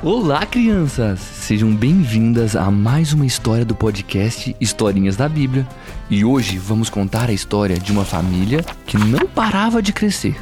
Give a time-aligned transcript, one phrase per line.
[0.00, 1.18] Olá, crianças!
[1.18, 5.66] Sejam bem-vindas a mais uma história do podcast Historinhas da Bíblia.
[6.08, 10.36] E hoje vamos contar a história de uma família que não parava de crescer.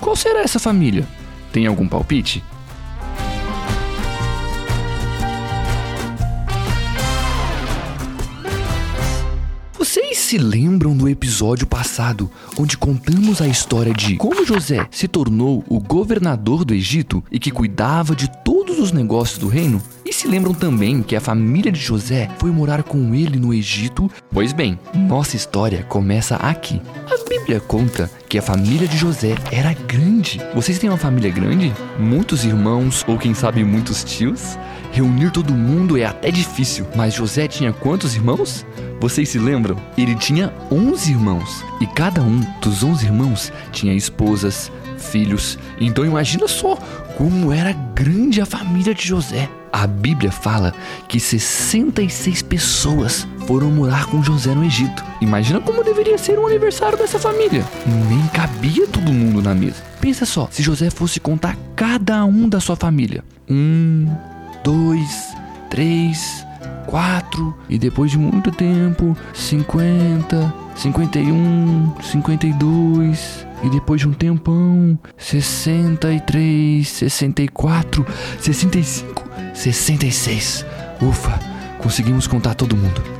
[0.00, 1.06] Qual será essa família?
[1.52, 2.42] Tem algum palpite?
[9.74, 15.64] Vocês se lembram do episódio passado, onde contamos a história de como José se tornou
[15.68, 18.30] o governador do Egito e que cuidava de
[18.70, 19.82] todos os negócios do reino?
[20.04, 24.08] E se lembram também que a família de José foi morar com ele no Egito?
[24.30, 26.80] Pois bem, nossa história começa aqui.
[27.06, 30.40] A Bíblia conta que a família de José era grande.
[30.54, 31.72] Vocês têm uma família grande?
[31.98, 34.56] Muitos irmãos ou quem sabe muitos tios?
[34.92, 38.64] Reunir todo mundo é até difícil, mas José tinha quantos irmãos?
[39.00, 39.76] Vocês se lembram?
[39.96, 45.58] Ele tinha 11 irmãos e cada um dos 11 irmãos tinha esposas, filhos.
[45.80, 46.76] Então imagina só
[47.16, 49.48] como era grande a família de José.
[49.72, 50.74] A Bíblia fala
[51.08, 55.02] que 66 pessoas foram morar com José no Egito.
[55.22, 57.64] Imagina como deveria ser o aniversário dessa família.
[57.86, 59.82] Nem cabia todo mundo na mesa.
[59.98, 63.24] Pensa só, se José fosse contar cada um da sua família.
[63.48, 64.06] Um,
[64.62, 65.34] dois,
[65.70, 66.44] três,
[66.90, 74.08] quatro, e depois de muito tempo, cinquenta, cinquenta e um, cinquenta e dois, depois de
[74.08, 78.04] um tempão, sessenta e três, sessenta e quatro,
[78.40, 79.24] sessenta e cinco,
[79.54, 80.66] sessenta e seis.
[81.00, 81.38] Ufa,
[81.78, 83.19] conseguimos contar todo mundo.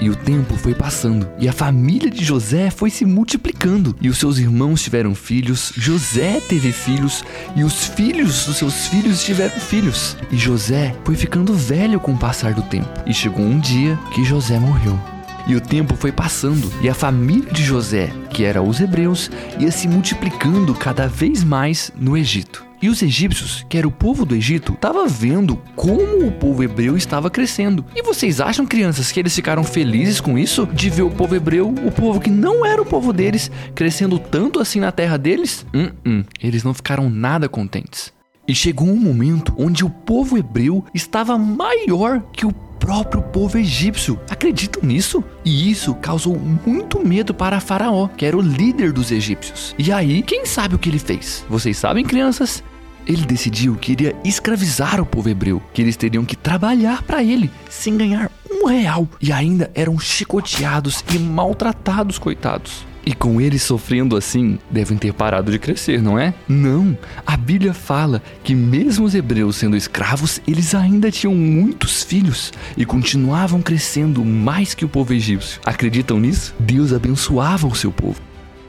[0.00, 4.18] E o tempo foi passando, e a família de José foi se multiplicando, e os
[4.18, 10.16] seus irmãos tiveram filhos, José teve filhos, e os filhos dos seus filhos tiveram filhos.
[10.30, 14.24] E José foi ficando velho com o passar do tempo, e chegou um dia que
[14.24, 14.98] José morreu.
[15.46, 19.72] E o tempo foi passando, e a família de José, que era os hebreus, ia
[19.72, 22.66] se multiplicando cada vez mais no Egito.
[22.82, 26.98] E os egípcios, que era o povo do Egito, estava vendo como o povo hebreu
[26.98, 27.82] estava crescendo.
[27.94, 30.66] E vocês acham, crianças, que eles ficaram felizes com isso?
[30.66, 34.60] De ver o povo hebreu, o povo que não era o povo deles, crescendo tanto
[34.60, 35.64] assim na terra deles?
[35.72, 38.12] Hum, hum, eles não ficaram nada contentes.
[38.46, 42.52] E chegou um momento onde o povo hebreu estava maior que o
[42.86, 44.16] próprio povo egípcio.
[44.30, 45.24] Acreditam nisso?
[45.44, 49.74] E isso causou muito medo para Faraó, que era o líder dos egípcios.
[49.76, 51.44] E aí, quem sabe o que ele fez?
[51.48, 52.62] Vocês sabem, crianças?
[53.04, 57.50] Ele decidiu que iria escravizar o povo hebreu, que eles teriam que trabalhar para ele
[57.68, 62.86] sem ganhar um real e ainda eram chicoteados e maltratados, coitados.
[63.08, 66.34] E com eles sofrendo assim, devem ter parado de crescer, não é?
[66.48, 66.98] Não!
[67.24, 72.84] A Bíblia fala que, mesmo os hebreus sendo escravos, eles ainda tinham muitos filhos e
[72.84, 75.60] continuavam crescendo mais que o povo egípcio.
[75.64, 76.52] Acreditam nisso?
[76.58, 78.20] Deus abençoava o seu povo.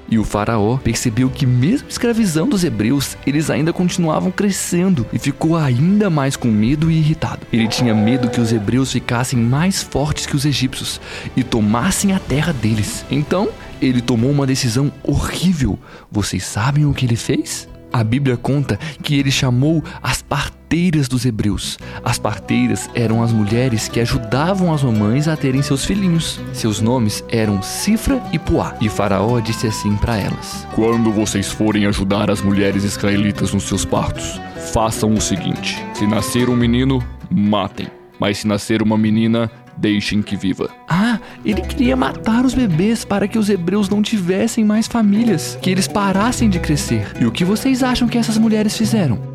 [0.10, 5.58] E o faraó percebeu que, mesmo escravizando os hebreus, eles ainda continuavam crescendo e ficou
[5.58, 7.46] ainda mais com medo e irritado.
[7.52, 11.02] Ele tinha medo que os hebreus ficassem mais fortes que os egípcios
[11.36, 13.06] e tomassem a terra deles.
[13.12, 13.50] Então,
[13.82, 15.78] ele tomou uma decisão horrível.
[16.12, 17.68] Vocês sabem o que ele fez?
[17.92, 20.22] A Bíblia conta que ele chamou as
[20.68, 21.80] parteiras dos hebreus.
[22.04, 26.42] As parteiras eram as mulheres que ajudavam as mamães a terem seus filhinhos.
[26.52, 28.76] Seus nomes eram Cifra e Puá.
[28.82, 33.86] E Faraó disse assim para elas: Quando vocês forem ajudar as mulheres israelitas nos seus
[33.86, 34.42] partos,
[34.74, 37.02] façam o seguinte: se nascer um menino,
[37.32, 37.88] matem.
[38.20, 40.70] Mas se nascer uma menina, deixem que viva.
[40.90, 45.70] Ah, ele queria matar os bebês para que os hebreus não tivessem mais famílias, que
[45.70, 47.14] eles parassem de crescer.
[47.22, 49.27] E o que vocês acham que essas mulheres fizeram?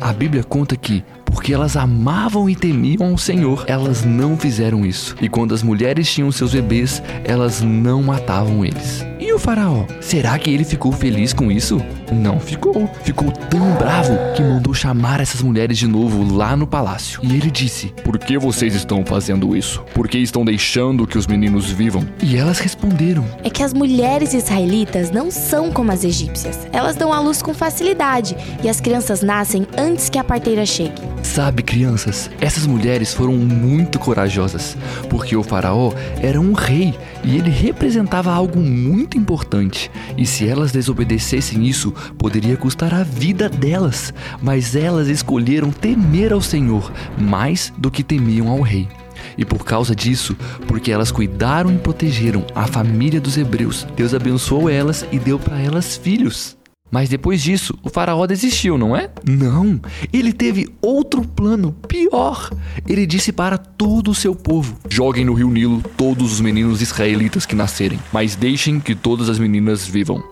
[0.00, 5.16] A Bíblia conta que, porque elas amavam e temiam o Senhor, elas não fizeram isso.
[5.20, 9.07] E quando as mulheres tinham seus bebês, elas não matavam eles.
[9.38, 9.84] O faraó?
[10.00, 11.80] Será que ele ficou feliz com isso?
[12.12, 12.90] Não ficou.
[13.04, 17.20] Ficou tão bravo que mandou chamar essas mulheres de novo lá no palácio.
[17.22, 19.80] E ele disse: Por que vocês estão fazendo isso?
[19.94, 22.04] Por que estão deixando que os meninos vivam?
[22.20, 26.66] E elas responderam: É que as mulheres israelitas não são como as egípcias.
[26.72, 31.00] Elas dão à luz com facilidade e as crianças nascem antes que a parteira chegue.
[31.28, 34.76] Sabe, crianças, essas mulheres foram muito corajosas,
[35.08, 39.88] porque o faraó era um rei e ele representava algo muito importante.
[40.16, 44.12] E se elas desobedecessem isso, poderia custar a vida delas.
[44.42, 48.88] Mas elas escolheram temer ao Senhor mais do que temiam ao rei.
[49.36, 50.34] E por causa disso,
[50.66, 55.60] porque elas cuidaram e protegeram a família dos hebreus, Deus abençoou elas e deu para
[55.60, 56.57] elas filhos.
[56.90, 59.10] Mas depois disso, o faraó desistiu, não é?
[59.24, 59.80] Não,
[60.12, 62.50] ele teve outro plano pior.
[62.88, 67.44] Ele disse para todo o seu povo: Joguem no rio Nilo todos os meninos israelitas
[67.44, 70.22] que nascerem, mas deixem que todas as meninas vivam.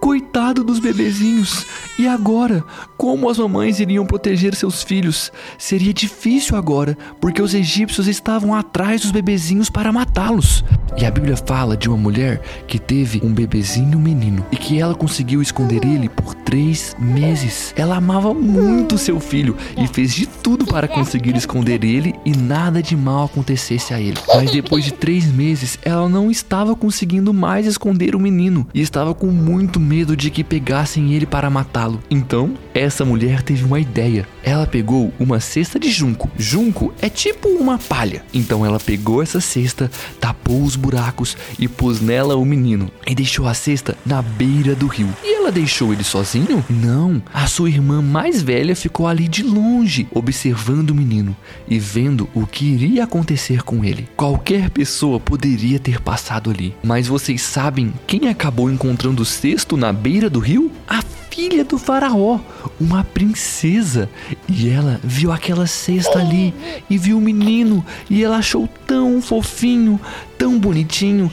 [0.52, 1.66] Dos bebezinhos.
[1.98, 2.64] E agora,
[2.96, 5.32] como as mamães iriam proteger seus filhos?
[5.58, 10.64] Seria difícil agora, porque os egípcios estavam atrás dos bebezinhos para matá-los.
[10.96, 14.94] E a Bíblia fala de uma mulher que teve um bebezinho menino e que ela
[14.94, 17.74] conseguiu esconder ele por três meses.
[17.76, 22.82] Ela amava muito seu filho e fez de tudo para conseguir esconder ele e nada
[22.82, 24.16] de mal acontecesse a ele.
[24.34, 29.14] Mas depois de três meses, ela não estava conseguindo mais esconder o menino e estava
[29.14, 31.98] com muito medo de que pegassem ele para matá-lo.
[32.10, 34.28] Então, essa mulher teve uma ideia.
[34.42, 36.30] Ela pegou uma cesta de junco.
[36.36, 38.22] Junco é tipo uma palha.
[38.34, 39.90] Então ela pegou essa cesta,
[40.20, 44.86] tapou os buracos e pôs nela o menino e deixou a cesta na beira do
[44.86, 45.08] rio.
[45.24, 46.64] E ela deixou ele sozinho?
[46.68, 47.22] Não.
[47.32, 51.36] A sua irmã mais velha ficou ali de longe, observando o menino
[51.68, 54.08] e vendo o que iria acontecer com ele.
[54.16, 59.92] Qualquer pessoa poderia ter passado ali, mas vocês sabem quem acabou encontrando o cesto na
[59.92, 60.70] beira do rio?
[60.88, 61.02] A
[61.36, 62.40] filha do faraó,
[62.80, 64.08] uma princesa.
[64.48, 66.54] E ela viu aquela cesta ali
[66.88, 70.00] e viu o menino e ela achou tão fofinho,
[70.38, 71.30] tão bonitinho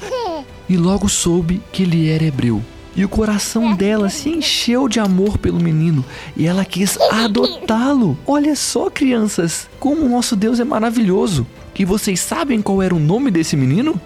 [0.68, 2.62] e logo soube que ele era hebreu.
[2.98, 6.04] E o coração dela se encheu de amor pelo menino
[6.36, 8.18] e ela quis adotá-lo.
[8.28, 11.48] Olha só, crianças, como o nosso Deus é maravilhoso.
[11.80, 14.00] E vocês sabem qual era o nome desse menino?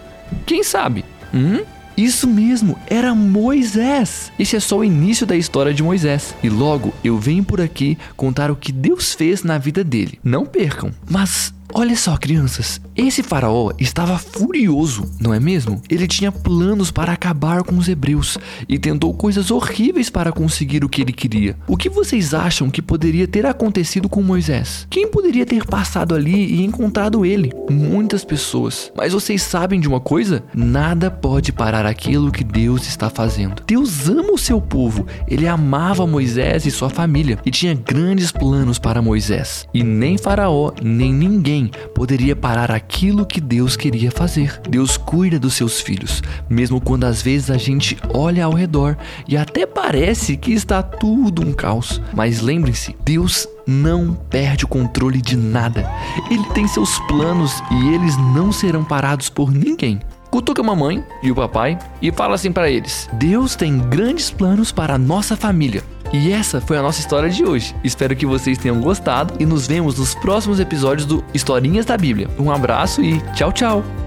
[0.46, 1.04] Quem sabe?
[1.34, 1.60] Hum?
[1.98, 4.30] Isso mesmo, era Moisés.
[4.38, 6.32] Esse é só o início da história de Moisés.
[6.44, 10.16] E logo eu venho por aqui contar o que Deus fez na vida dele.
[10.22, 10.92] Não percam.
[11.10, 15.82] Mas Olha só, crianças, esse faraó estava furioso, não é mesmo?
[15.88, 20.88] Ele tinha planos para acabar com os hebreus e tentou coisas horríveis para conseguir o
[20.88, 21.56] que ele queria.
[21.68, 24.86] O que vocês acham que poderia ter acontecido com Moisés?
[24.88, 27.52] Quem poderia ter passado ali e encontrado ele?
[27.70, 28.90] Muitas pessoas.
[28.96, 30.42] Mas vocês sabem de uma coisa?
[30.54, 33.62] Nada pode parar aquilo que Deus está fazendo.
[33.66, 35.06] Deus ama o seu povo.
[35.28, 39.68] Ele amava Moisés e sua família e tinha grandes planos para Moisés.
[39.74, 44.60] E nem faraó, nem ninguém ninguém poderia parar aquilo que Deus queria fazer.
[44.68, 48.96] Deus cuida dos seus filhos, mesmo quando às vezes a gente olha ao redor
[49.26, 52.00] e até parece que está tudo um caos.
[52.14, 55.90] Mas lembrem-se, Deus não perde o controle de nada.
[56.30, 60.00] Ele tem seus planos e eles não serão parados por ninguém
[60.30, 64.70] cutuca a mamãe e o papai e fala assim para eles: Deus tem grandes planos
[64.70, 65.82] para a nossa família.
[66.12, 67.74] E essa foi a nossa história de hoje.
[67.84, 72.28] Espero que vocês tenham gostado e nos vemos nos próximos episódios do Historinhas da Bíblia.
[72.38, 73.97] Um abraço e tchau, tchau!